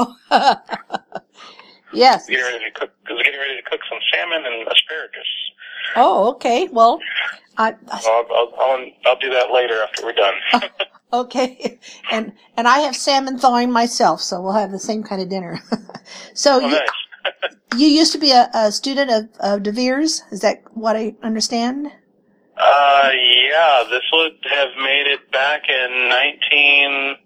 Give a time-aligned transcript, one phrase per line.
[0.00, 0.16] Oh,
[1.92, 2.26] yes.
[2.26, 2.90] Getting ready to cook.
[3.08, 5.26] Was getting ready to cook some salmon and asparagus.
[5.96, 6.68] Oh, okay.
[6.70, 7.00] Well,
[7.56, 8.26] I, I I'll,
[8.58, 10.34] I'll, I'll, do that later after we're done.
[11.12, 11.78] okay,
[12.10, 15.60] and and I have salmon thawing myself, so we'll have the same kind of dinner.
[16.34, 16.88] so oh, you, nice.
[17.76, 20.22] you used to be a, a student of, of DeVere's.
[20.30, 21.88] Is that what I understand?
[22.56, 23.10] Uh,
[23.48, 27.16] yeah, this would have made it back in 19,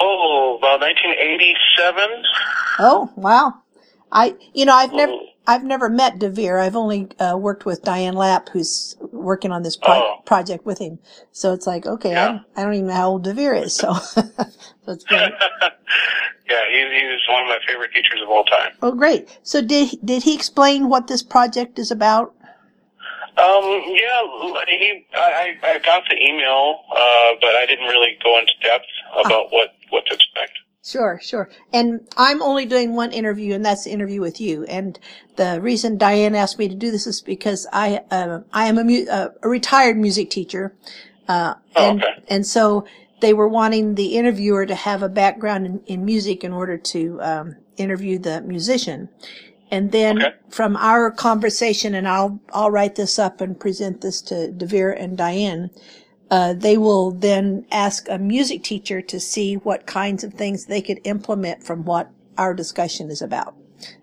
[0.00, 2.22] oh, about 1987.
[2.80, 3.54] Oh, wow.
[4.12, 5.26] I, you know, I've never, Ooh.
[5.46, 6.60] I've never met DeVere.
[6.62, 10.22] I've only uh, worked with Diane Lapp, who's working on this pro- Oh.
[10.24, 10.98] project with him.
[11.32, 12.26] So it's like, okay, I, Yeah.
[12.28, 13.74] don't, I don't even know how old DeVere is.
[13.74, 14.22] So, so
[14.86, 15.20] it's great.
[15.60, 18.72] yeah, he's, he's one of my favorite teachers of all time.
[18.82, 19.28] Oh, great.
[19.42, 22.34] So did did he explain what this project is about?
[23.36, 24.22] Um, yeah,
[24.66, 28.86] he, I, I I got the email, uh, but I didn't really go into depth
[29.24, 30.52] about what, what to expect.
[30.84, 31.50] Sure, sure.
[31.72, 34.64] And I'm only doing one interview, and that's the interview with you.
[34.64, 34.98] And
[35.36, 38.84] the reason Diane asked me to do this is because I uh, I am a,
[38.84, 40.74] mu- uh, a retired music teacher,
[41.28, 42.22] uh, Oh, and okay.
[42.28, 42.86] and so
[43.20, 47.20] they were wanting the interviewer to have a background in, in music in order to
[47.20, 49.08] um, interview the musician.
[49.70, 50.34] And then Okay.
[50.48, 55.18] from our conversation, and I'll I'll write this up and present this to DeVere and
[55.18, 55.70] Diane.
[56.30, 60.82] Uh, they will then ask a music teacher to see what kinds of things they
[60.82, 63.54] could implement from what our discussion is about.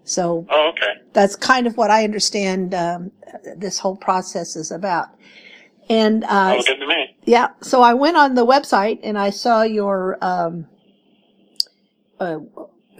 [0.05, 1.01] So Oh, okay.
[1.13, 3.11] that's kind of what I understand um,
[3.55, 5.09] this whole process is about.
[5.87, 7.15] And uh, good to me.
[7.25, 10.65] yeah, so I went on the website and I saw your, um,
[12.19, 12.39] uh,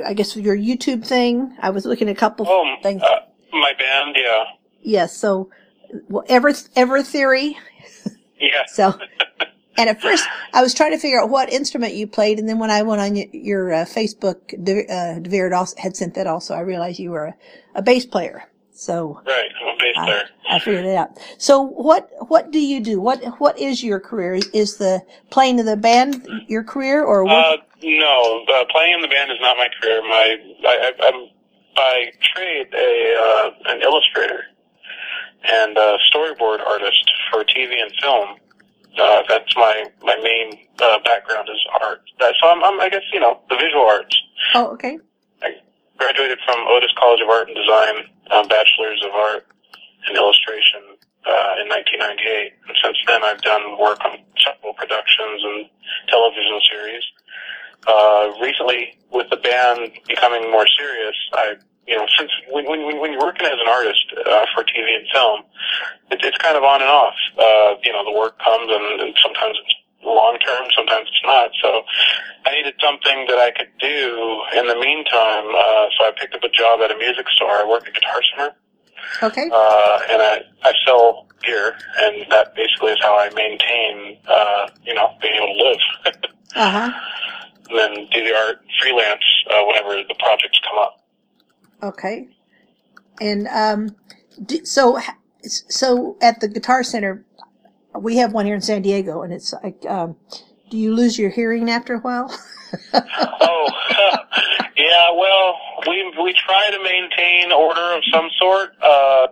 [0.06, 1.56] I guess your YouTube thing.
[1.62, 3.02] I was looking at a couple Oh, things.
[3.02, 3.22] uh,
[3.54, 4.44] my band, yeah.
[4.82, 5.50] yes, so
[6.10, 7.58] well, ever ever theory.
[8.40, 8.64] Yeah.
[8.68, 8.98] So,
[9.78, 12.60] and at first I was trying to figure out what instrument you played, and then
[12.60, 16.16] when I went on y- your uh, Facebook, De- uh, DeVere had also had sent
[16.16, 16.54] that also.
[16.54, 17.36] I realized you were a,
[17.76, 18.50] a bass player.
[18.78, 20.24] So Right, I'm a bass I, player.
[20.50, 21.18] I figured it out.
[21.38, 23.00] So what what do you do?
[23.00, 24.40] What what is your career?
[24.54, 27.34] Is the playing of the band your career, or what?
[27.34, 30.02] Uh, no, uh, playing in the band is not my career.
[30.02, 30.38] My,
[30.68, 31.28] I, I, I'm
[31.76, 34.44] by trade a uh, an illustrator
[35.48, 38.38] and a storyboard artist for TV and film.
[38.98, 42.02] Uh, that's my my main uh, background is art.
[42.20, 44.16] So I'm, I'm, I guess you know the visual arts.
[44.54, 44.98] oh, okay.
[45.42, 45.50] I
[45.98, 47.96] graduated from Otis College of Art and Design,
[48.32, 49.48] um, bachelor's of art
[50.08, 50.96] and illustration
[51.26, 52.54] uh, in 1998.
[52.68, 55.70] And since then, I've done work on several productions and
[56.08, 57.04] television series.
[57.88, 61.56] Uh, recently, with the band becoming more serious, I,
[61.88, 65.06] you know, since when, when, when you're working as an artist uh, for TV and
[65.14, 65.42] film,
[66.12, 67.14] it, it's kind of on and off.
[67.38, 71.50] Uh, you know, the work comes and, and sometimes it's long term, sometimes it's not.
[71.62, 71.84] So
[72.46, 75.46] I needed something that I could do in the meantime.
[75.50, 77.52] Uh, so I picked up a job at a music store.
[77.52, 78.56] I work at Guitar Center,
[79.24, 79.50] Okay.
[79.54, 84.94] uh, and I, I sell gear, and that basically is how I maintain, uh, you
[84.96, 86.16] know, being able to live.
[86.56, 86.92] Uh huh.
[87.70, 89.20] and then do the art freelance
[89.52, 91.05] uh, whenever the projects come up.
[91.86, 92.28] Okay.
[93.22, 93.96] And um,
[94.64, 95.00] so
[95.44, 97.24] so at the Guitar Center,
[97.98, 100.18] we have one here in San Diego, and it's like, um,
[100.72, 102.28] do you lose your hearing after a while?
[102.94, 103.70] oh,
[104.76, 105.12] yeah.
[105.14, 105.56] Well,
[105.88, 108.72] we we try to maintain order of some sort.
[108.82, 109.28] Uh,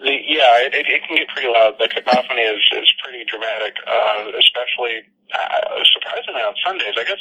[0.00, 1.74] the yeah, it, it, it can get pretty loud.
[1.78, 5.02] The cacophony is is pretty dramatic, uh, especially.
[6.60, 7.18] Uh, Sundays, I guess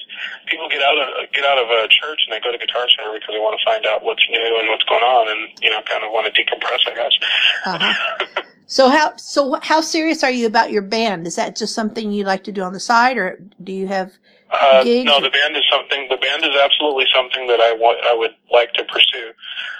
[0.47, 3.13] people get out of get out of a church and they go to Guitar Center
[3.13, 5.81] because they want to find out what's new and what's going on, and you know,
[5.83, 6.83] kind of want to decompress.
[6.87, 7.15] I guess.
[7.65, 8.43] Uh-huh.
[8.69, 11.25] So how so how serious are you about your band?
[11.25, 14.13] Is that just something you like to do on the side, or do you have?
[14.51, 16.05] Uh, no, the band is something.
[16.07, 17.97] The band is absolutely something that I want.
[18.05, 19.31] I would like to pursue.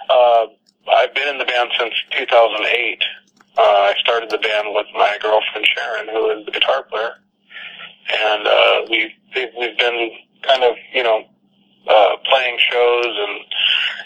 [0.09, 0.47] Uh,
[0.91, 3.03] I've been in the band since 2008.
[3.58, 7.14] Uh, I started the band with my girlfriend Sharon, who is the guitar player,
[8.09, 10.12] and uh, we've we've we've been
[10.44, 11.24] kind of you know
[11.88, 13.40] uh, playing shows and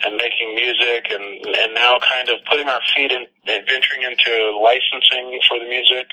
[0.05, 4.59] and making music, and and now kind of putting our feet in, and venturing into
[4.59, 6.07] licensing for the music.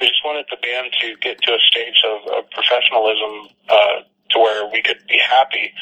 [0.00, 4.38] We just wanted the band to get to a stage of, of professionalism uh, to
[4.38, 5.72] where we could be happy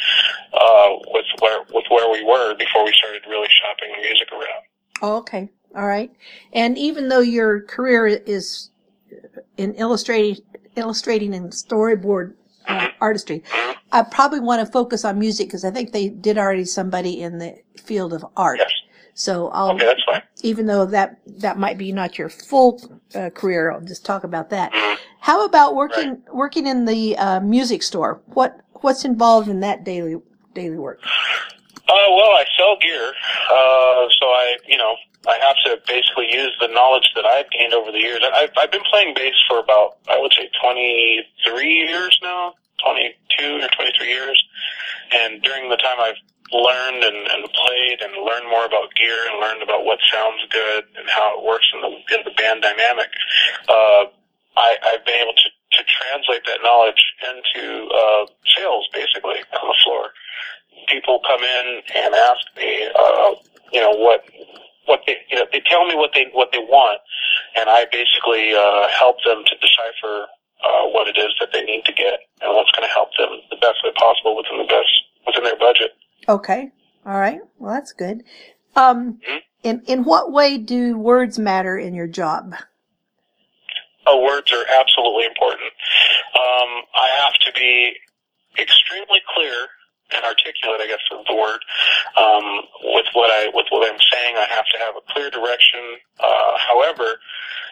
[0.54, 4.64] uh, with where with where we were before we started really shopping the music around.
[5.02, 6.10] Oh, okay, all right.
[6.52, 8.70] And even though your career is
[9.56, 10.42] in illustrating,
[10.76, 12.34] illustrating and storyboard
[12.68, 13.42] uh, artistry,
[13.92, 17.38] I probably want to focus on music because I think they did already somebody in
[17.38, 18.58] the field of art.
[18.58, 18.70] Yes.
[19.14, 20.22] So I'll, Okay, that's fine.
[20.42, 22.80] even though that that might be not your full
[23.14, 24.72] uh, career, I'll just talk about that.
[25.20, 28.20] How about working working in the uh, music store?
[28.26, 30.16] What what's involved in that daily
[30.54, 31.00] daily work?
[31.04, 33.08] Uh, well, I sell gear,
[33.50, 34.94] uh, so I, you know,
[35.28, 38.20] I have to basically use the knowledge that I've gained over the years.
[38.24, 43.68] I've, I've been playing bass for about, I would say, 23 years now, 22 or
[43.68, 44.42] 23 years.
[45.12, 46.20] And during the time I've
[46.52, 50.84] learned and, and played and learned more about gear and learned about what sounds good
[50.96, 53.10] and how it works in the, in the band dynamic,
[53.68, 54.04] uh,
[54.56, 58.26] I, I've been able to, to translate that knowledge into uh,
[58.56, 60.10] sales, basically, on the floor.
[60.88, 63.34] People come in and ask me, uh,
[63.72, 64.39] you know, what what
[65.64, 67.00] they you know they tell me what they what they want,
[67.56, 70.26] and I basically uh, help them to decipher
[70.64, 73.40] uh, what it is that they need to get and what's going to help them
[73.50, 74.90] the best way possible within the best
[75.26, 75.92] within their budget.
[76.28, 76.70] Okay.
[77.06, 77.40] All right.
[77.58, 78.22] Well, that's good.
[78.76, 79.42] Um, Mhm.
[79.62, 82.54] in in what way do words matter in your job?
[84.06, 85.72] Oh, words are absolutely important.
[86.34, 87.96] Um, I have to be
[88.58, 89.68] extremely clear
[90.12, 91.60] and articulate, I guess is the word,
[92.16, 92.46] um,
[92.94, 94.36] with what I with what I'm saying.
[94.36, 96.00] I have to have a clear direction.
[96.18, 97.18] Uh, however,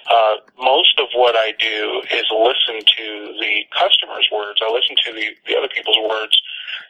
[0.08, 3.06] uh, most of what I do is listen to
[3.40, 4.60] the customer's words.
[4.64, 6.36] I listen to the, the other people's words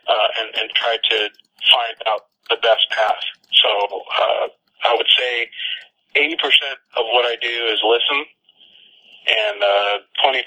[0.07, 1.19] uh, and, and try to
[1.67, 3.23] find out the best path.
[3.53, 4.47] So uh,
[4.87, 5.51] I would say
[6.17, 6.35] 80%
[6.97, 8.25] of what I do is listen,
[9.27, 10.43] and uh, 20%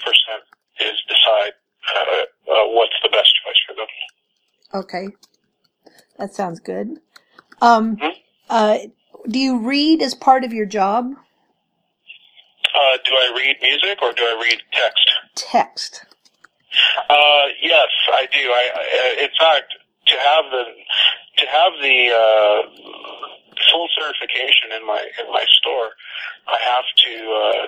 [0.80, 1.52] is decide
[1.94, 2.00] uh,
[2.50, 3.32] uh, what's the best.
[4.74, 5.08] Okay,
[6.18, 6.98] that sounds good.
[7.60, 8.16] Um, Mhm.
[8.48, 8.78] uh,
[9.28, 11.14] do you read as part of your job?
[12.74, 15.10] Uh, do I read music or do I read text?
[15.34, 16.04] Text.
[17.08, 18.50] Uh, yes, I do.
[18.50, 19.74] I, I in fact,
[20.06, 20.64] to have the
[21.38, 22.62] to have the uh,
[23.70, 25.90] full certification in my in my store,
[26.48, 27.66] I have to uh,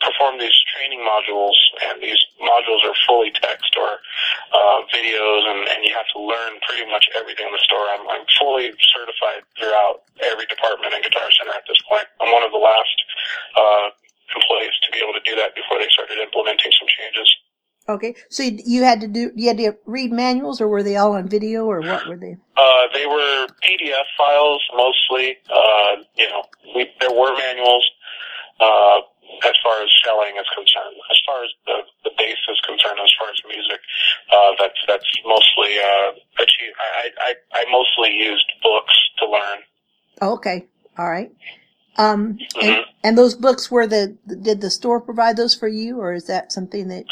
[0.00, 1.56] perform these training modules,
[1.88, 4.00] and these modules are fully text or
[4.52, 7.86] uh, videos, and, and you have to learn pretty much everything in the store.
[7.96, 12.06] I'm, I'm fully certified throughout every department in Guitar Center at this point.
[12.20, 12.96] I'm one of the last
[13.56, 13.86] uh,
[14.36, 17.28] employees to be able to do that before they started implementing some changes.
[17.88, 20.96] Okay, so you, you had to do you had to read manuals, or were they
[20.96, 22.36] all on video, or what were they?
[22.56, 25.36] Uh, they were PDF files mostly.
[25.48, 26.42] Uh, you know,
[26.74, 27.88] we, there were manuals
[28.58, 29.00] uh,
[30.24, 30.96] as is concerned.
[31.10, 33.80] As far as the, the bass is concerned, as far as music,
[34.32, 36.72] uh, that's that's mostly uh, achieve.
[36.78, 39.58] I, I I mostly used books to learn.
[40.22, 40.66] Oh, okay,
[40.98, 41.30] all right.
[41.98, 42.84] Um, and, Mhm.
[43.04, 46.52] and those books were the did the store provide those for you, or is that
[46.52, 47.04] something that?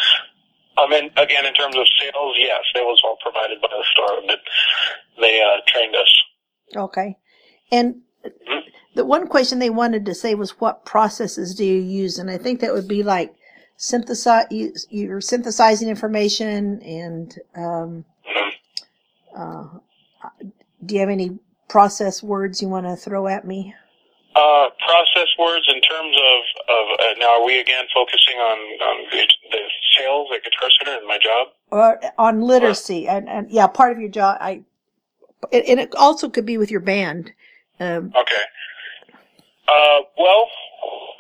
[0.77, 4.23] Um, and again, in terms of sales, yes, it was all provided by the store,
[4.27, 4.41] but
[5.21, 6.23] they uh, trained us.
[6.77, 7.17] Okay,
[7.71, 8.03] and
[9.15, 12.61] one question they wanted to say was, "What processes do you use?" And I think
[12.61, 13.35] that would be like
[13.77, 14.47] synthesize.
[14.51, 18.05] You, you're synthesizing information, and um,
[19.37, 19.69] uh,
[20.85, 21.39] do you have any
[21.69, 23.75] process words you want to throw at me?
[24.35, 26.41] Uh, process words in terms of,
[26.77, 29.27] of uh, now are we again focusing on, on the,
[29.97, 31.49] sales at Guitar Center and my job?
[31.71, 34.63] or on literacy and, and yeah part of your job i
[35.53, 37.33] and and it also could be with your band
[37.81, 38.43] um, Okay.
[39.67, 40.49] Uh, well,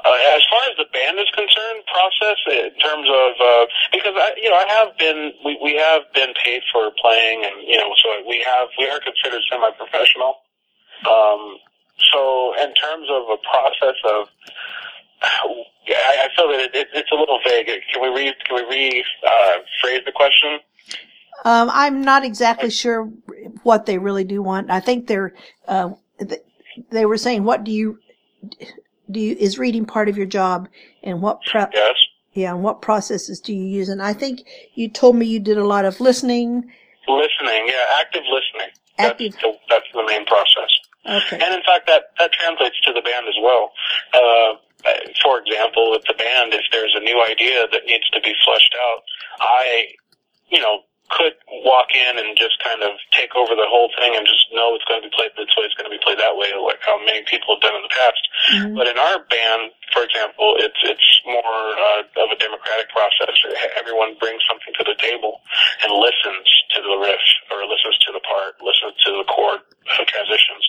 [0.04, 4.34] uh, as far as the band is concerned, process in terms of uh, because I,
[4.36, 7.88] you know, I have been we, we have been paid for playing, and you know,
[8.02, 10.36] so we have we are considered semi-professional.
[11.08, 11.56] Um,
[12.12, 14.28] so in terms of a process of
[15.88, 17.66] I, I feel that it, it, it's a little vague.
[17.66, 19.58] Can we re can we re uh,
[20.04, 20.60] the question?
[21.44, 23.04] um, i'm not exactly sure
[23.62, 25.34] what they really do want i think they're
[25.68, 26.42] uh, th-
[26.90, 27.98] they were saying what do you
[29.10, 30.68] do you is reading part of your job
[31.02, 31.94] and what pro- Yes.
[32.32, 34.40] yeah and what processes do you use and i think
[34.74, 36.70] you told me you did a lot of listening
[37.06, 38.72] Listening, yeah, active listening.
[38.96, 40.70] That's the, that's the main process.
[41.04, 43.72] okay And in fact, that, that translates to the band as well.
[44.14, 44.54] Uh,
[45.22, 48.74] for example, with the band, if there's a new idea that needs to be fleshed
[48.88, 49.02] out,
[49.40, 49.88] I,
[50.48, 50.78] you know,
[51.10, 54.72] could walk in and just kind of take over the whole thing and just know
[54.74, 56.80] it's going to be played this way, it's going to be played that way, like
[56.80, 58.22] how many people have done in the past.
[58.50, 58.76] Mhm.
[58.76, 63.36] But in our band, for example, it's it's more uh, of a democratic process.
[63.76, 65.40] Everyone brings something to the table
[65.84, 69.60] and listens to the riff or listens to the part, listens to the chord
[69.92, 70.64] uh, transitions,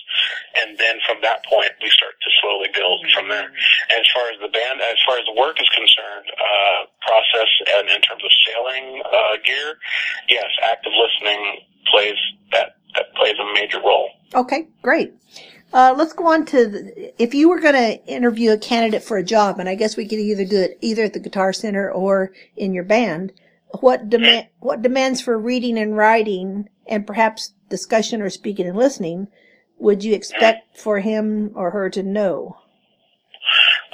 [0.60, 3.50] and then from that point we start to slowly build from there.
[3.90, 7.50] And as far as the band, as far as the work is concerned, uh, process
[7.76, 9.78] and in terms of sailing uh, gear,
[10.28, 11.58] yes, active listening
[11.90, 12.16] plays
[12.52, 14.10] that that plays a major role.
[14.34, 15.14] Okay, great.
[15.72, 19.16] Uh, let's go on to the, if you were going to interview a candidate for
[19.16, 21.90] a job, and I guess we could either do it either at the Guitar Center
[21.90, 23.32] or in your band.
[23.80, 29.28] What demand what demands for reading and writing and perhaps discussion or speaking and listening,
[29.78, 32.56] would you expect for him or her to know?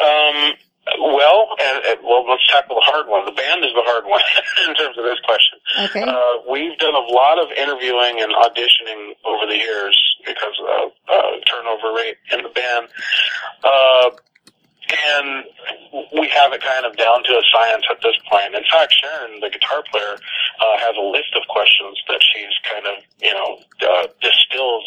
[0.01, 0.53] Um,
[0.99, 3.25] well, and, and, well, let's tackle the hard one.
[3.25, 4.23] The band is the hard one
[4.69, 5.59] in terms of this question.
[5.91, 6.03] Okay.
[6.03, 9.97] Uh, we've done a lot of interviewing and auditioning over the years
[10.27, 12.89] because of uh, turnover rate in the band.
[13.65, 14.11] Uh,
[14.93, 15.45] and
[16.13, 18.55] we have it kind of down to a science at this point.
[18.55, 22.87] In fact, Sharon, the guitar player, uh, has a list of questions that she's kind
[22.87, 23.59] of, you know,
[23.89, 24.85] uh, distilled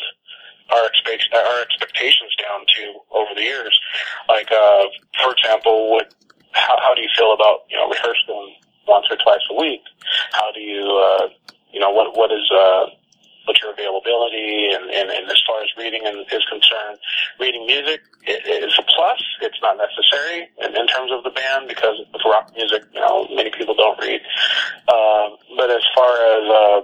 [0.72, 3.78] our, expect- our expectations down to over the years.
[4.28, 4.84] Like, uh,
[5.22, 6.14] for example, what,
[6.52, 8.56] how, how do you feel about, you know, rehearsing
[8.88, 9.82] once or twice a week?
[10.32, 11.28] How do you, uh,
[11.72, 12.86] you know, what, what is, uh,
[13.46, 16.98] what's your availability and, and, and as far as reading is concerned,
[17.40, 19.22] reading music is a plus.
[19.42, 23.28] It's not necessary in, in terms of the band because with rock music, you know,
[23.36, 24.22] many people don't read.
[24.88, 26.82] Uh, but as far as, uh,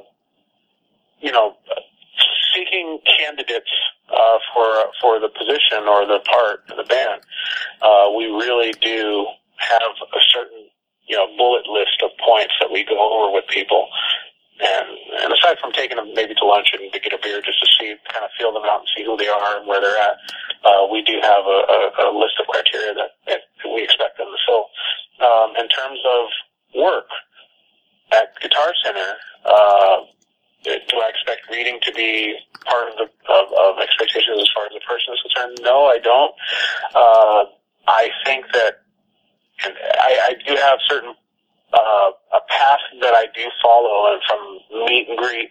[1.20, 1.56] you know,
[2.72, 3.70] seeking candidates
[4.10, 7.22] uh, for for the position or the part the band,
[7.82, 9.26] uh, we really do
[9.58, 10.68] have a certain
[11.08, 13.88] you know bullet list of points that we go over with people
[14.62, 14.88] and,
[15.24, 17.68] and aside from taking them maybe to lunch and to get a beer just to
[17.80, 20.22] see, kind of feel them out and see who they are and where they're at,
[20.64, 24.28] uh, we do have a, a, a list of criteria that, that we expect them
[24.30, 24.70] to fill.
[25.18, 26.30] Um, in terms of
[26.78, 27.10] work
[28.14, 30.06] at Guitar Center, uh,
[30.64, 34.74] do I expect reading to be part of the of, of expectations as far as
[34.74, 35.58] the person is concerned?
[35.62, 36.34] No, I don't.
[36.94, 37.46] Uh,
[37.88, 38.82] I think that
[39.64, 41.14] and I, I do have certain
[41.74, 45.50] uh, a path that I do follow, and from meet and greet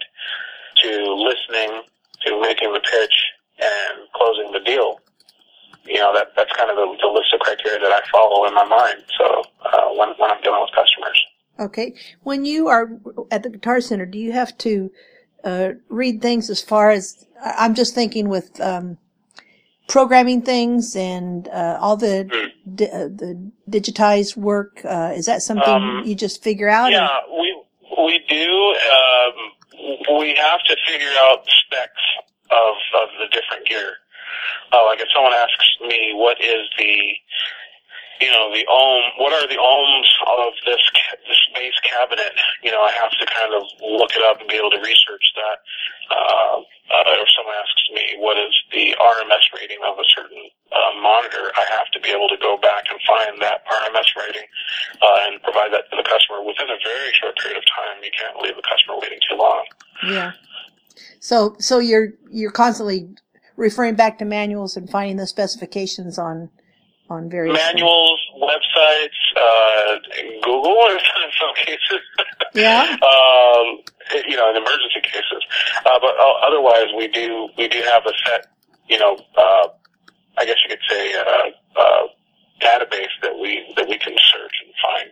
[0.83, 1.83] to listening
[2.27, 3.17] to making the pitch
[3.61, 5.01] and closing the deal.
[5.85, 8.55] You know, that that's kind of the, the list of criteria that I follow in
[8.55, 9.05] my mind.
[9.17, 10.71] So uh, when when I'm dealing with.
[11.61, 12.91] Okay, when you are
[13.31, 14.91] at the Guitar Center, do you have to
[15.45, 18.97] uh, read things as far as I'm just thinking with um,
[19.89, 22.77] programming things and uh, all the mm.
[22.77, 24.81] di- uh, the digitized work?
[24.85, 26.93] Uh, is that something um, you just figure out?
[26.93, 27.41] Yeah, or?
[27.41, 27.63] we
[28.07, 28.75] we do.
[28.97, 31.93] Um, we have to figure out specs
[32.51, 33.97] of of the different gear.
[34.73, 37.15] Uh, like if someone asks me, what is the
[38.21, 40.81] you know, the ohm, what are the ohms of this,
[41.27, 42.33] this bass cabinet?
[42.63, 45.25] You know, I have to kind of look it up and be able to research
[45.37, 45.59] that.
[46.11, 46.61] Uh,
[46.91, 50.43] uh, or someone asks me, what is the RMS rating of a certain
[50.75, 51.55] uh, monitor?
[51.55, 54.47] I have to be able to go back and find that RMS rating
[55.01, 58.03] uh, and provide that to the customer within a very short period of time.
[58.03, 59.65] You can't leave the customer waiting too long.
[60.03, 60.33] Yeah.
[61.21, 63.15] So, so you're you're constantly
[63.57, 66.51] referring back to manuals and finding the specifications on
[67.11, 68.45] on various manuals, things.
[68.45, 69.99] websites, uh,
[70.43, 70.99] Google in
[71.39, 72.01] some cases.
[72.55, 72.97] Yeah.
[73.03, 73.81] um,
[74.27, 75.45] you know, in emergency cases,
[75.87, 78.47] uh, but uh, otherwise we do we do have a set,
[78.89, 79.69] you know, uh,
[80.39, 82.07] I guess you could say, uh, uh,
[82.61, 85.11] database that we that we can search and find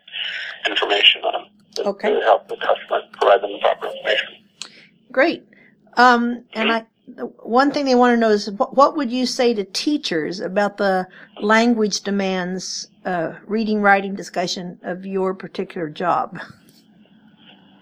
[0.66, 1.48] information on.
[1.76, 2.12] To, okay.
[2.12, 4.34] To help the customer provide them the proper information.
[5.12, 5.46] Great.
[5.96, 6.70] Um, and mm-hmm.
[6.70, 6.86] I
[7.42, 10.76] one thing they want to know is what, what would you say to teachers about
[10.76, 11.06] the
[11.40, 16.38] language demands, uh, reading, writing, discussion of your particular job?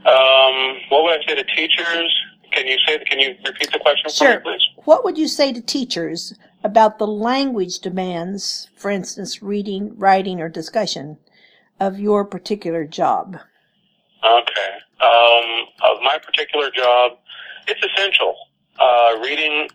[0.04, 2.14] Um, what would I say to teachers?
[2.52, 2.98] Can you say?
[3.04, 4.40] Can you repeat the question sure.
[4.40, 4.84] for me, please?
[4.84, 10.48] What would you say to teachers about the language demands, for instance, reading, writing, or
[10.48, 11.18] discussion
[11.80, 13.38] of your particular job?
[14.24, 14.70] Okay.
[15.00, 17.18] Um, of my particular job,
[17.66, 18.34] it's essential
[18.78, 19.68] uh, reading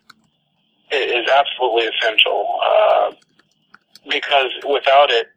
[0.91, 3.11] is absolutely essential uh,
[4.09, 5.27] because without it,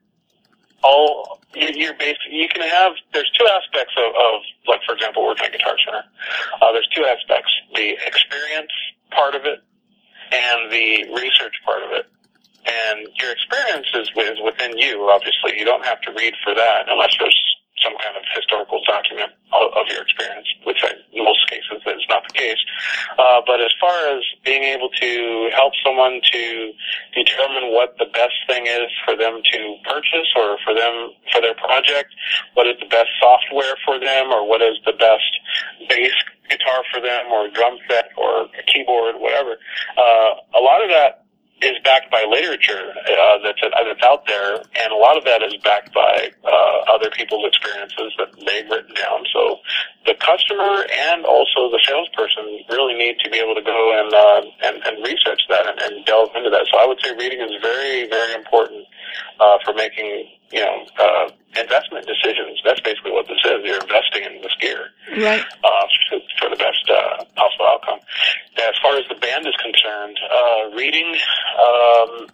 [0.83, 2.93] all you're basically you can have.
[3.13, 6.05] There's two aspects of, of like for example, working at Guitar Center.
[6.61, 8.73] Uh, there's two aspects: the experience
[9.11, 9.63] part of it
[10.33, 12.07] and the research part of it.
[12.67, 15.09] And your experience is, is within you.
[15.11, 17.54] Obviously, you don't have to read for that unless there's
[17.85, 22.07] some kind of historical document of, of your experience, which I, in most cases is
[22.09, 22.59] not the case.
[23.19, 26.73] Uh, but as far as being able to help someone to
[27.15, 31.55] determine what the best thing is for them to purchase or for them for their
[31.55, 32.11] project,
[32.55, 35.31] what is the best software for them, or what is the best
[35.89, 36.17] bass
[36.49, 39.57] guitar for them, or drum set, or a keyboard, whatever.
[39.97, 41.24] Uh, a lot of that
[41.65, 45.57] is backed by literature uh, that's that's out there, and a lot of that is
[45.65, 49.25] backed by uh, other people's experiences that they've written down.
[49.33, 49.59] So
[50.05, 54.41] the customer and also the salesperson really need to be able to go and uh,
[54.69, 56.69] and, and research that and, and delve into that.
[56.71, 58.85] So I would say reading is very very important
[59.41, 61.29] uh, for making you know uh,
[61.61, 62.61] investment decisions.
[62.65, 63.65] That's basically what this is.
[63.65, 65.45] You're investing in this gear Right.
[65.65, 68.01] uh, for, for the best uh, possible outcome.
[68.59, 71.15] As far as the band is concerned, uh, reading
[71.61, 72.27] um,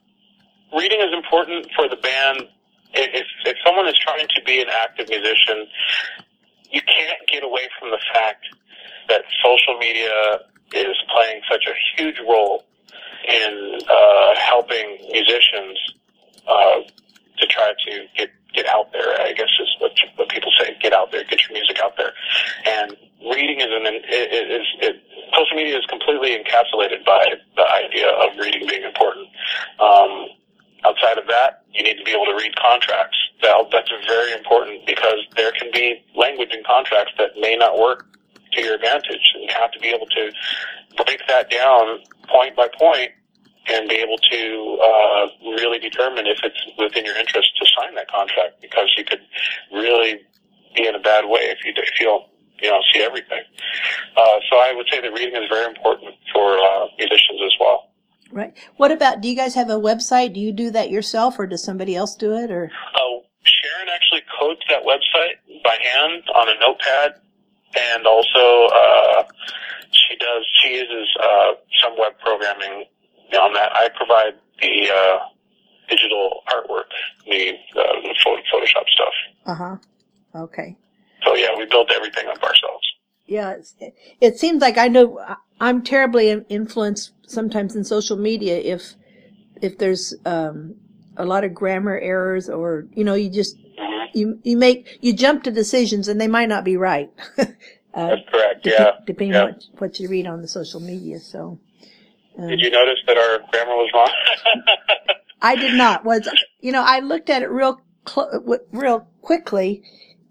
[0.77, 2.49] reading is important for the band.
[2.93, 5.67] If, if someone is trying to be an active musician,
[6.71, 8.45] you can't get away from the fact
[9.09, 10.41] that social media
[10.75, 12.65] is playing such a huge role
[13.29, 15.79] in uh, helping musicians
[16.50, 16.80] uh,
[17.38, 19.21] to try to get get out there.
[19.21, 20.76] I guess is what what people say.
[20.83, 22.12] Get out there, get your music out there.
[22.66, 22.97] And
[23.30, 24.97] reading is an is, is
[25.35, 27.25] social media is completely encapsulated by
[27.57, 29.28] the idea of reading being important.
[29.78, 30.28] Um,
[30.85, 33.16] outside of that, you need to be able to read contracts.
[33.42, 38.07] That, that's very important because there can be language in contracts that may not work
[38.52, 40.33] to your advantage, and you have to be able to
[41.04, 43.11] break that down point by point
[43.73, 45.27] and be able to uh,
[45.61, 49.21] really determine if it's within your interest to sign that contract because you could
[49.73, 50.21] really
[50.75, 52.25] be in a bad way if you if you don't
[52.61, 53.43] you know see everything.
[54.17, 57.91] Uh, so I would say that reading is very important for uh, musicians as well.
[58.33, 58.57] Right.
[58.77, 59.21] What about?
[59.21, 60.35] Do you guys have a website?
[60.35, 62.50] Do you do that yourself, or does somebody else do it?
[62.50, 62.99] Or Uh,
[63.43, 67.15] Sharon actually codes that website by hand on a notepad,
[67.77, 69.25] and also uh,
[69.91, 70.47] she does.
[70.62, 72.85] She uses uh, some web programming
[73.35, 73.73] on that.
[73.73, 75.19] I provide the uh,
[75.89, 76.91] digital artwork,
[77.27, 79.15] the, uh, the photo, Photoshop stuff.
[79.47, 79.77] uh huh.
[80.35, 80.77] Okay.
[81.25, 82.87] So yeah, we built everything up ourselves.
[83.27, 83.57] Yeah,
[84.21, 85.21] it seems like I know
[85.61, 88.95] I'm terribly influenced sometimes in social media if
[89.63, 90.75] if there's um,
[91.17, 95.13] a lot of grammar errors or you know you just hmm you you make you
[95.13, 97.11] jump to decisions and they might not be right.
[97.39, 97.45] uh,
[97.95, 98.65] That's correct.
[98.65, 98.91] dep- Yeah.
[99.07, 99.43] depending yeah.
[99.43, 101.21] on what, what you read on the social media.
[101.21, 101.61] So
[102.39, 104.11] um, Did you notice that our grammar was wrong?
[105.43, 106.05] I did not.
[106.05, 106.29] Was
[106.61, 109.83] you know I looked at it real cl- w- real quickly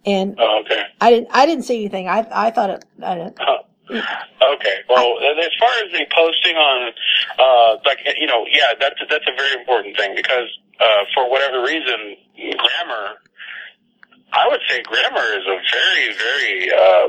[0.05, 0.83] and oh, okay.
[1.01, 2.07] I didn't I didn't see anything.
[2.07, 2.85] I I thought it.
[3.03, 3.57] I, Huh.
[3.91, 4.75] Okay.
[4.87, 6.91] Well, as far as the posting on,
[7.39, 10.47] uh, like you know, yeah, that's that's a very important thing because
[10.79, 13.17] uh, for whatever reason, grammar.
[14.31, 16.71] I would say grammar is a very, very.
[16.71, 17.07] Uh,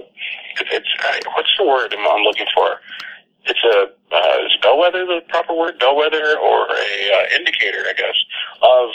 [0.72, 2.80] it's uh, what's the word I'm I'm looking for?
[3.46, 5.78] It's a uh, is bellwether the proper word?
[5.78, 8.18] Bellwether or a uh, indicator, I guess,
[8.62, 8.90] of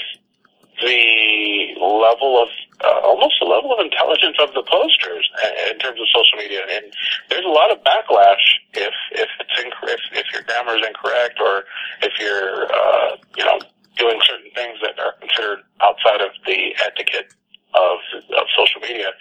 [0.82, 2.50] the level of
[2.84, 6.62] uh, almost the level of intelligence of the posters uh, in terms of social media.
[6.70, 6.92] And
[7.30, 11.40] there's a lot of backlash if if it's inc- if, if your grammar is incorrect
[11.40, 11.64] or
[12.02, 13.60] if you're uh, you know
[13.98, 17.34] doing certain things that are considered outside of the etiquette
[17.76, 18.00] of
[18.40, 19.12] of social media.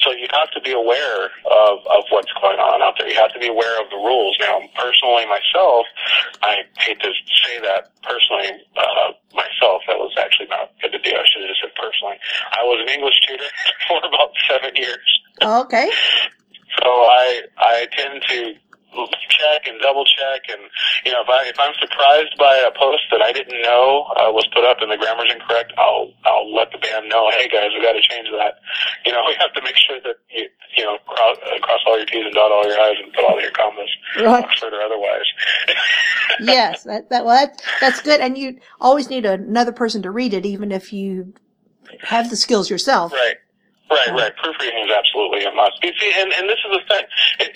[0.00, 3.08] So you have to be aware of of what's going on out there.
[3.08, 4.36] You have to be aware of the rules.
[4.40, 5.86] Now, personally, myself,
[6.42, 7.10] I hate to
[7.44, 8.62] say that personally.
[8.76, 11.10] Uh, myself, that was actually not good to do.
[11.10, 12.16] I should have just said personally.
[12.52, 13.50] I was an English tutor
[13.88, 15.06] for about seven years.
[15.42, 15.90] okay.
[16.82, 18.54] So I I tend to
[19.28, 20.62] check and double check and
[21.04, 24.30] you know if I if I'm surprised by a post that I didn't know uh,
[24.32, 27.70] was put up and the grammar's incorrect, I'll I'll let the band know, hey guys,
[27.74, 28.60] we got to change that.
[29.04, 31.96] You know, we have to make sure that you you know cross, uh, cross all
[31.96, 34.44] your T's and dot all your I's and put all your commas, Right.
[34.44, 35.28] Oxford or otherwise.
[36.40, 38.20] yes, that, that well, that, that's good.
[38.20, 41.34] And you always need another person to read it, even if you
[42.02, 43.12] have the skills yourself.
[43.12, 43.36] Right.
[43.90, 44.36] Right, right.
[44.36, 45.78] Proofreading is absolutely a must.
[45.82, 47.04] You see, and, and this is the thing.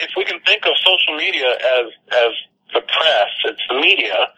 [0.00, 2.32] If we can think of social media as as
[2.74, 4.28] the press, it's the media.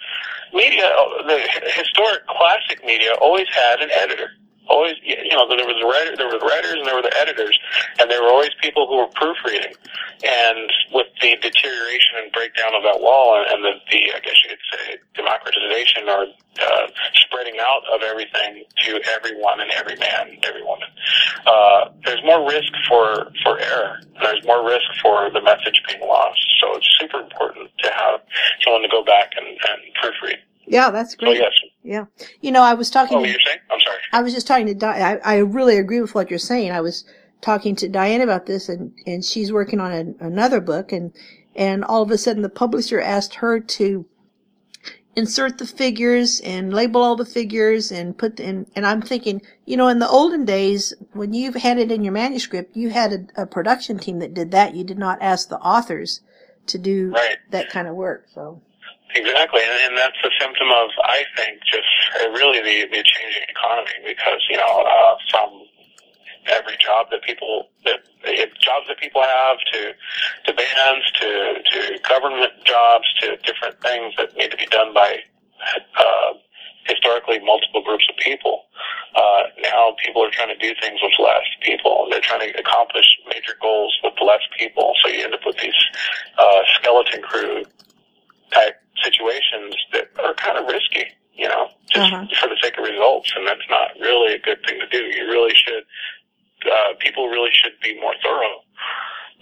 [0.55, 1.39] Media, uh, the
[1.75, 4.31] historic classic media, always had an editor.
[4.71, 7.59] Always, you know, there was writer, there were the writers, and there were the editors,
[7.99, 9.75] and there were always people who were proofreading.
[10.23, 14.39] And with the deterioration and breakdown of that wall, and, and the, the, I guess
[14.47, 14.85] you could say,
[15.19, 16.31] democratization or
[16.63, 20.89] uh, spreading out of everything to everyone and every man, every woman,
[21.47, 24.01] uh, there's more risk for for error.
[24.23, 26.39] There's more risk for the message being lost.
[26.61, 28.21] So it's super important to have
[28.63, 30.39] someone to go back and, and proofread.
[30.71, 31.39] Yeah, that's So great.
[31.39, 31.53] yes.
[31.83, 32.05] Yeah.
[32.41, 33.59] You know, I was talking Oh, to you're saying?
[33.71, 33.99] I'm sorry.
[34.13, 36.71] I was just talking to Di- I, I really agree with what you're saying.
[36.73, 37.05] I was
[37.41, 41.13] talking to Diane about this and, and she's working on an another book and,
[41.57, 44.07] and all of a sudden the publisher asked her to
[45.17, 49.77] insert the figures and label all the figures and put in, and I'm thinking, you
[49.77, 53.43] know, in the olden days, when you had it in your manuscript, you had a,
[53.43, 54.75] a production team that did that.
[54.77, 56.21] You did not ask the authors
[56.67, 57.39] to do Right.
[57.51, 58.27] that kind of work.
[58.33, 58.63] So,
[59.15, 61.91] Exactly, and, and that's a symptom of, I think, just
[62.23, 65.51] uh, really the, the changing economy because, you know, uh, from
[66.47, 68.01] every job that people, that
[68.63, 69.93] jobs that people have to,
[70.47, 71.29] to bands, to,
[71.73, 75.19] to government jobs, to different things that need to be done by,
[75.99, 76.33] uh,
[76.87, 78.63] historically multiple groups of people.
[79.15, 82.07] Uh, now people are trying to do things with less people.
[82.11, 84.95] They're trying to accomplish major goals with less people.
[85.03, 85.75] So you end up with these
[86.39, 87.65] uh, skeleton crew
[88.53, 92.27] type situations that are kind of risky, you know, just uh-huh.
[92.41, 93.33] for the sake of results.
[93.37, 95.05] And that's not really a good thing to do.
[95.05, 95.85] You really should,
[96.67, 98.63] uh, people really should be more thorough.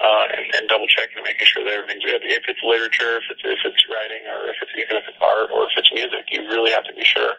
[0.01, 2.23] Uh, and, and double checking and making sure that everything's good.
[2.23, 5.51] If it's literature, if it's, if it's writing, or if it's even if it's art,
[5.53, 7.35] or if it's music, you really have to be sure.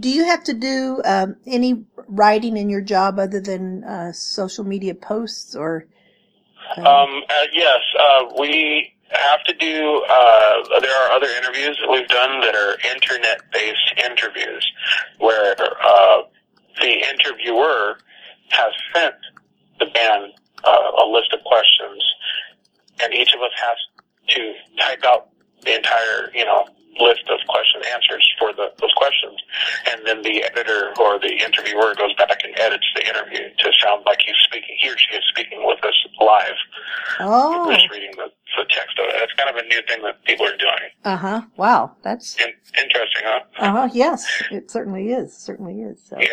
[0.00, 4.64] Do you have to do um, any writing in your job other than uh, social
[4.64, 5.84] media posts, or?
[6.78, 11.90] Um, um uh, yes, uh, we have to do, uh, there are other interviews that
[11.90, 14.66] we've done that are internet based interviews
[15.18, 16.22] where, uh,
[16.80, 17.98] the interviewer
[18.50, 19.14] has sent
[19.78, 20.32] the band
[20.64, 22.02] uh, a list of questions
[23.00, 23.76] and each of us has
[24.28, 25.28] to type out
[25.62, 26.66] the entire, you know,
[26.98, 29.38] list of question answers for the, those questions.
[29.90, 34.04] And then the editor or the interviewer goes back and edits the interview to sound
[34.06, 36.58] like he's speaking, he or she is speaking with us live.
[37.20, 37.70] Oh.
[37.72, 39.14] Just reading the, the text of it.
[39.22, 40.90] It's kind of a new thing that people are doing.
[41.04, 41.42] Uh huh.
[41.56, 41.96] Wow.
[42.02, 43.40] That's In, interesting, huh?
[43.58, 43.88] Uh huh.
[43.92, 44.26] Yes.
[44.50, 45.36] It certainly is.
[45.36, 46.02] Certainly is.
[46.04, 46.18] So.
[46.18, 46.26] Yeah.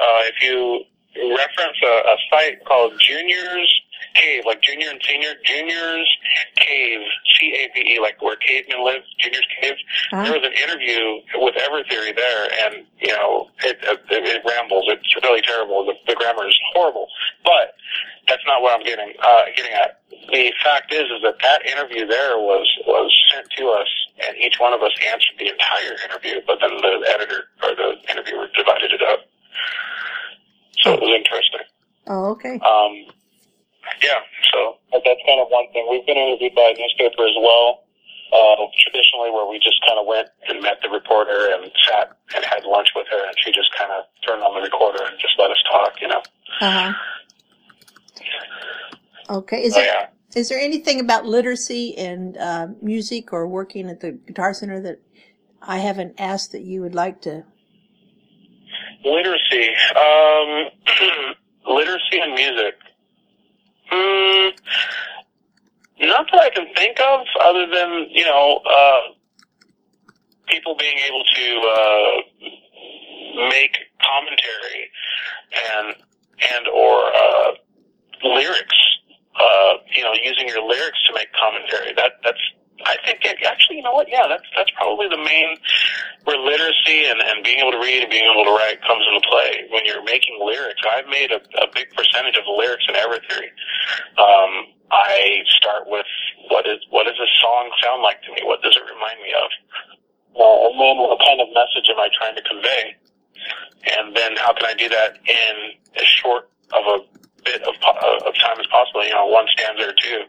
[0.00, 0.84] Uh, if you
[1.16, 3.82] reference a, a site called Juniors
[4.16, 6.08] Cave, like junior and senior, Juniors
[6.56, 7.00] Cave,
[7.38, 9.76] C-A-V-E, like where cavemen live, Juniors Cave.
[10.12, 10.24] Uh-huh.
[10.24, 14.84] There was an interview with Evertheory there, and, you know, it, it, it rambles.
[14.88, 15.84] It's really terrible.
[15.84, 17.08] The, the grammar is horrible.
[17.44, 17.76] But
[18.28, 20.00] that's not what I'm getting, uh, getting at.
[20.32, 23.88] The fact is, is that that interview there was, was sent to us,
[24.26, 27.96] and each one of us answered the entire interview, but then the editor, or the
[28.10, 29.20] interviewer divided it up.
[30.80, 31.66] So it was interesting.
[32.08, 32.58] Oh, okay.
[32.62, 33.12] Um,
[34.02, 34.20] yeah,
[34.52, 35.86] so that's kind of one thing.
[35.90, 37.84] We've been interviewed by a newspaper as well,
[38.32, 42.44] uh, traditionally where we just kind of went and met the reporter and sat and
[42.44, 45.34] had lunch with her, and she just kind of turned on the recorder and just
[45.38, 46.22] let us talk, you know.
[46.60, 46.92] Uh huh.
[49.28, 49.62] Okay.
[49.62, 50.06] Is oh, there yeah.
[50.34, 55.00] is there anything about literacy and uh, music or working at the Guitar Center that
[55.62, 57.44] I haven't asked that you would like to?
[59.04, 60.64] Literacy, um,
[61.74, 62.74] literacy and music.
[63.92, 64.52] Mm,
[66.00, 69.00] not that I can think of, other than you know, uh,
[70.48, 74.90] people being able to uh, make commentary
[75.72, 75.94] and
[76.52, 77.50] and or uh,
[78.24, 78.76] lyrics.
[79.38, 81.92] Uh, you know, using your lyrics to make commentary.
[81.94, 82.40] That that's
[82.86, 84.06] I think it, actually, you know what?
[84.08, 85.58] Yeah, that's that's probably the main
[86.22, 89.26] where literacy and, and being able to read and being able to write comes into
[89.26, 89.66] play.
[89.74, 93.50] When you're making lyrics, I've made a, a big percentage of the lyrics in Evertheory.
[94.18, 96.06] Um, I start with
[96.48, 98.46] what is what does a song sound like to me?
[98.46, 99.50] What does it remind me of?
[100.38, 102.94] Uh, and then what kind of message am I trying to convey?
[103.98, 105.54] And then how can I do that in
[105.98, 109.06] as short of a bit of, of time as possible?
[109.06, 110.20] You know, one stanza or two.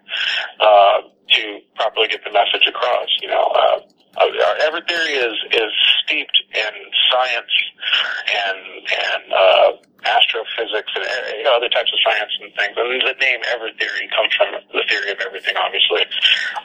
[0.61, 3.09] Uh, to properly get the message across.
[3.21, 3.79] You know, uh,
[4.17, 5.71] our Evertheory is is
[6.03, 6.73] steeped in
[7.11, 7.53] science
[8.31, 9.69] and and uh,
[10.05, 12.75] astrophysics and know, other types of science and things.
[12.77, 16.03] And the name Evertheory comes from the theory of everything, obviously.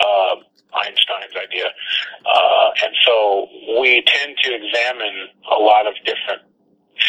[0.00, 0.36] Uh,
[0.72, 1.68] Einstein's idea.
[2.24, 3.46] Uh, and so
[3.78, 6.40] we tend to examine a lot of different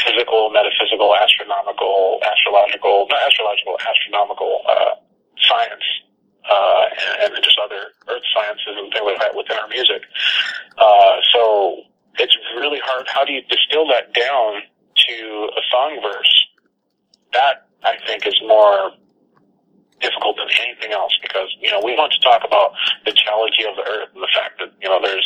[0.01, 4.95] physical, metaphysical, astronomical, astrological, not astrological, astronomical, uh,
[5.41, 5.83] science
[6.49, 6.83] uh,
[7.23, 10.03] and, and just other earth sciences and things like that within our music.
[10.77, 11.83] Uh, so
[12.19, 13.07] it's really hard.
[13.07, 14.61] How do you distill that down
[15.07, 15.15] to
[15.55, 16.33] a song verse?
[17.31, 18.91] That I think is more
[20.03, 22.75] difficult than anything else because, you know, we want to talk about
[23.07, 25.25] the geology of the earth and the fact that, you know, there's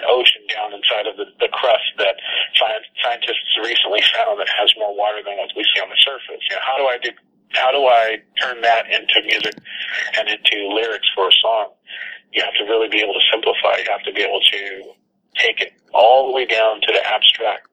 [0.00, 2.16] an ocean down inside of the, the crust that
[2.56, 6.40] science, scientists recently found that has more water than what we see on the surface.
[6.48, 7.12] You know, how do I do
[7.54, 9.54] how do I turn that into music
[10.18, 11.68] and into lyrics for a song?
[12.32, 13.78] You have to really be able to simplify.
[13.78, 14.92] You have to be able to
[15.36, 17.68] take it all the way down to the abstract.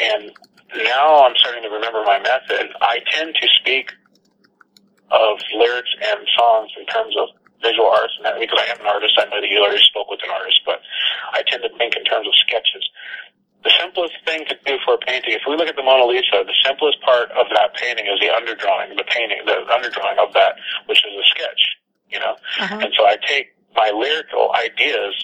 [0.00, 0.32] And
[0.84, 2.70] now I'm starting to remember my method.
[2.80, 3.90] I tend to speak
[5.10, 7.28] of lyrics and songs in terms of
[7.62, 9.18] visual arts and that because I am an artist.
[9.18, 10.78] I know that you already spoke with an artist, but
[11.32, 12.86] I tend to think in terms of sketches
[13.64, 16.46] the simplest thing to do for a painting, if we look at the Mona Lisa,
[16.46, 20.54] the simplest part of that painting is the underdrawing, the painting, the underdrawing of that,
[20.86, 21.62] which is a sketch,
[22.10, 22.36] you know?
[22.60, 22.78] Uh-huh.
[22.80, 25.14] And so I take my lyrical ideas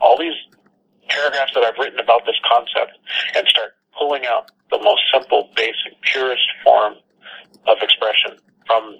[0.00, 0.36] all these
[1.08, 2.98] paragraphs that I've written about this concept
[3.34, 6.94] and start pulling out the most simple, basic, purest form
[7.66, 8.96] of expression from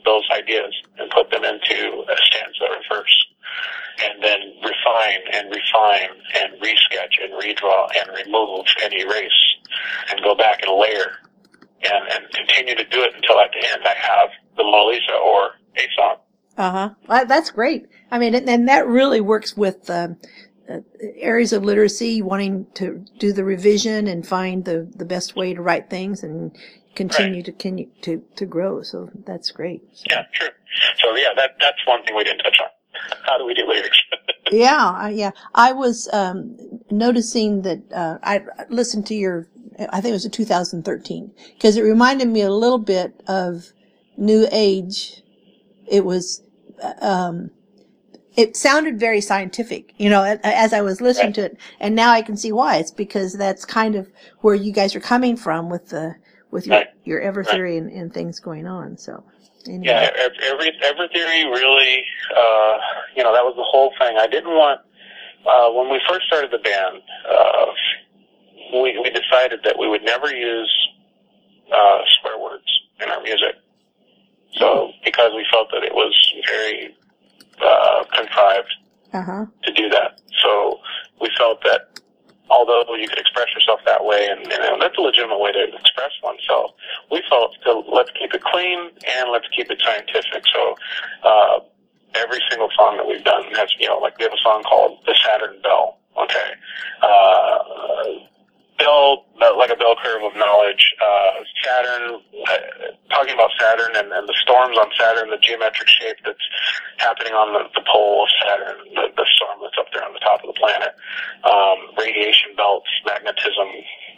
[0.70, 3.26] ideas and put them into a stanza or verse.
[4.02, 6.08] And then refine and refine
[6.40, 9.56] and resketch and redraw and remove and erase
[10.10, 11.16] and go back and layer
[11.82, 15.12] and, and continue to do it until at the end I have the Mona Lisa
[15.12, 16.16] or a song.
[16.56, 17.24] Uh huh.
[17.24, 17.86] That's great.
[18.10, 20.16] I mean, and, and that really works with um,
[20.68, 20.80] uh,
[21.16, 25.62] areas of literacy, wanting to do the revision and find the, the best way to
[25.62, 26.56] write things and
[26.94, 27.44] continue Right.
[27.46, 28.82] to continue to, to grow.
[28.82, 29.82] So that's great.
[29.94, 30.48] So, Yeah, true.
[31.02, 32.68] So yeah, that that's one thing we didn't touch on.
[33.24, 33.98] How do we do lyrics?
[34.52, 35.30] yeah, I- yeah.
[35.54, 36.56] I was um,
[36.90, 39.46] noticing that uh, I listened to your,
[39.78, 43.72] I think it was a 2013, because it reminded me a little bit of
[44.16, 45.22] New Age.
[45.86, 46.42] It was,
[46.82, 47.50] uh, um,
[48.36, 51.34] it sounded very scientific, you know, as I was listening Right.
[51.36, 52.76] to it, and now I can see why.
[52.76, 56.14] It's because that's kind of where you guys are coming from with the
[56.50, 56.88] with your Right.
[57.04, 57.50] your ever Right.
[57.50, 58.96] theory and, and things going on.
[58.98, 59.22] So,
[59.66, 59.84] anyway.
[59.86, 62.04] yeah, every every theory really,
[62.36, 62.78] uh,
[63.16, 64.16] you know, that was the whole thing.
[64.18, 64.80] I didn't want
[65.46, 67.02] uh, when we first started the band.
[67.28, 67.66] Uh,
[68.74, 70.88] we we decided that we would never use
[71.72, 72.64] uh, swear words
[73.02, 73.54] in our music.
[74.56, 76.12] So because we felt that it was
[76.48, 76.96] very
[77.62, 78.74] uh, contrived
[79.12, 79.46] uh huh.
[79.64, 80.20] to do that.
[80.42, 80.80] So
[81.20, 81.99] we felt that
[82.50, 86.12] although you could express yourself that way, and, and that's a legitimate way to express
[86.22, 86.72] oneself,
[87.10, 90.42] we felt to let's keep it clean and let's keep it scientific.
[90.52, 90.74] So
[91.24, 91.60] uh,
[92.14, 94.98] every single song that we've done has, you know, like we have a song called
[95.06, 96.50] "The Saturn Bell." Okay,
[97.02, 97.58] uh,
[98.80, 99.24] bell
[99.56, 100.94] like a bell curve of knowledge.
[101.00, 102.56] Uh, Saturn, uh,
[103.12, 106.46] talking about Saturn and, and the storms on Saturn, the geometric shape that's
[106.98, 110.20] happening on the, the pole of Saturn, the, the storm that's up there on the
[110.20, 110.96] top of the planet,
[111.44, 113.68] um, radiation belts, magnetism,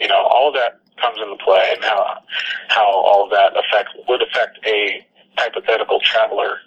[0.01, 2.23] you know, all of that comes into play, and how
[2.68, 5.05] how all of that affect would affect a
[5.38, 6.59] hypothetical traveler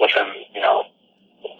[0.00, 0.84] within, you know,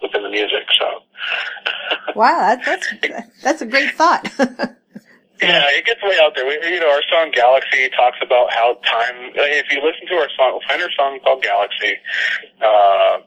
[0.01, 0.63] within the music.
[0.79, 0.85] So.
[2.15, 4.27] Wow, that, that's that's a great thought.
[5.41, 6.45] Yeah, it gets way out there.
[6.45, 9.33] We, you know, our song "Galaxy" talks about how time.
[9.33, 11.97] If you listen to our song, find our song called "Galaxy."
[12.61, 13.25] Uh,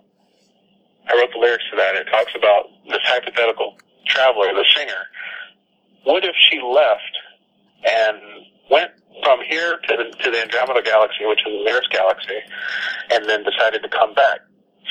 [1.11, 1.97] I wrote the lyrics to that.
[1.97, 5.11] It talks about this hypothetical traveler, the singer.
[6.05, 7.19] What if she left
[7.85, 8.93] and went
[9.25, 12.39] from here to the, to the Andromeda Galaxy, which is the nearest galaxy,
[13.15, 14.41] and then decided to come back?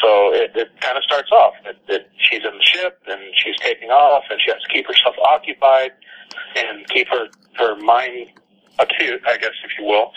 [0.01, 1.53] So it, it kind of starts off.
[1.65, 4.87] It, it, she's in the ship and she's taking off, and she has to keep
[4.87, 5.91] herself occupied
[6.55, 8.33] and keep her her mind
[8.79, 10.11] acute, I guess, if you will.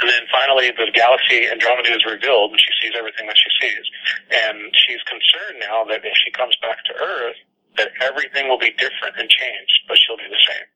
[0.00, 3.84] And then finally, the galaxy Andromeda is revealed, and she sees everything that she sees.
[4.28, 7.40] And she's concerned now that if she comes back to Earth,
[7.76, 10.66] that everything will be different and changed, but she'll be the same.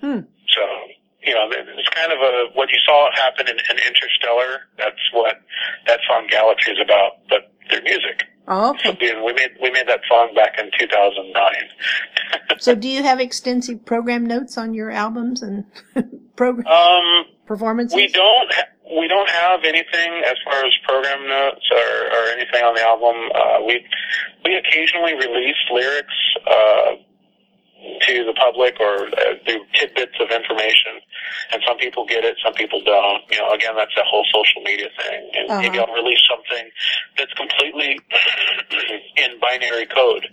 [0.00, 0.20] Hmm.
[1.24, 4.62] So, you know, it's kind of a what you saw happen in, in Interstellar.
[4.78, 5.40] That's what
[5.86, 8.24] that song Galaxy is about, but their music.
[8.46, 9.06] Oh, So, okay.
[9.06, 11.54] you know, we made we made that song back in 2009.
[12.58, 15.64] So, do you have extensive program notes on your albums and
[16.36, 17.96] program um, performances?
[17.96, 22.62] We don't ha- we don't have anything as far as program notes or, or anything
[22.62, 23.16] on the album.
[23.34, 23.84] Uh, we
[24.44, 26.14] we occasionally release lyrics
[26.46, 26.90] uh,
[28.02, 31.00] to the public or uh, do tidbits of information,
[31.52, 33.22] and some people get it, some people don't.
[33.30, 35.30] You know, again, that's that whole social media thing.
[35.34, 35.60] And Uh-huh.
[35.62, 36.70] maybe I'll release something
[37.18, 38.00] that's completely
[39.16, 40.26] in binary code.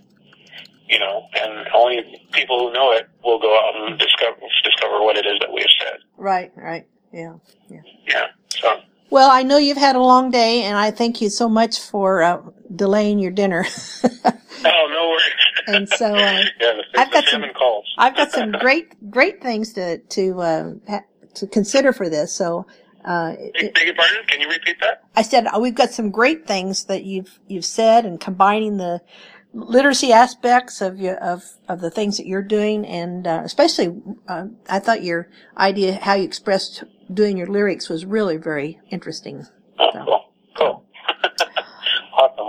[0.88, 5.16] You know, and only people who know it will go out and discover discover what
[5.18, 5.98] it is that we have said.
[6.18, 6.86] Right, right.
[7.14, 7.36] Yeah.
[7.70, 8.26] Yeah.
[8.50, 8.82] So.
[9.10, 12.22] Well, I know you've had a long day, and I thank you so much for
[12.24, 12.42] uh,
[12.76, 13.66] delaying your dinner.
[14.64, 15.41] Oh, no worries.
[15.76, 17.86] And so, uh, yeah, the, I've got some- calls.
[17.98, 21.06] I've got some great, great things to to uh, ha-
[21.36, 22.34] to consider for this.
[22.34, 22.66] So,
[23.06, 24.24] uh, Beg beg your pardon?
[24.28, 25.04] Can you repeat that?
[25.16, 29.02] I said uh, we've got some great things that you've you've said, and combining the
[29.54, 34.46] literacy aspects of your of of the things that you're doing, and uh, especially uh,
[34.70, 39.46] I thought your idea how you expressed doing your lyrics was really very interesting.
[39.80, 40.06] Oh, So.
[40.06, 40.26] cool.
[40.58, 40.86] Cool.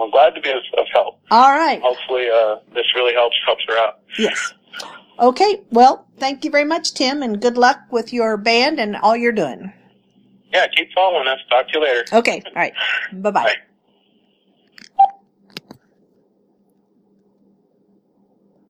[0.03, 1.21] I'm glad to be of, of help.
[1.31, 1.81] All right.
[1.83, 4.01] Hopefully, uh, this really helps helps her out.
[4.19, 4.55] Yes.
[5.19, 5.63] Okay.
[5.71, 9.33] Well, thank you very much, Tim, and good luck with your band and all you're
[9.33, 9.73] doing.
[10.53, 11.39] Yeah, keep following us.
[11.49, 12.05] Talk to you later.
[12.13, 12.43] Okay.
[12.45, 12.75] All right.
[13.13, 13.45] Bye-bye.
[13.45, 13.55] Bye.